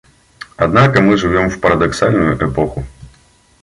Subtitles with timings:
[0.57, 2.87] Однако мы живем в парадоксальную эпоху.